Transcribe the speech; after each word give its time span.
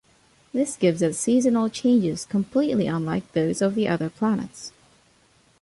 This 0.51 0.77
gives 0.77 1.03
it 1.03 1.13
seasonal 1.13 1.69
changes 1.69 2.25
completely 2.25 2.87
unlike 2.87 3.33
those 3.33 3.61
of 3.61 3.75
the 3.75 3.87
other 3.87 4.09
planets. 4.09 4.71